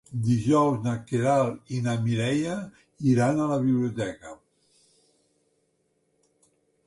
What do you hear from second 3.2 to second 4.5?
a la biblioteca.